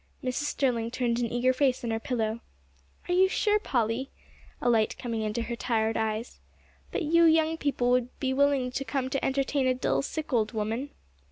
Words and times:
Mrs. 0.23 0.45
Sterling 0.45 0.89
turned 0.89 1.19
an 1.19 1.31
eager 1.31 1.53
face 1.53 1.83
on 1.83 1.91
her 1.91 1.99
pillow. 1.99 2.39
"Are 3.07 3.13
you 3.13 3.27
sure, 3.29 3.59
Polly," 3.59 4.09
a 4.59 4.67
light 4.67 4.97
coming 4.97 5.21
into 5.21 5.43
her 5.43 5.55
tired 5.55 5.95
eyes, 5.95 6.39
"that 6.91 7.03
you 7.03 7.25
young 7.25 7.55
people 7.55 7.91
would 7.91 8.19
be 8.19 8.33
willing 8.33 8.71
to 8.71 8.83
come 8.83 9.11
to 9.11 9.23
entertain 9.23 9.67
a 9.67 9.75
dull, 9.75 10.01
sick, 10.01 10.33
old 10.33 10.53
woman?" 10.53 10.89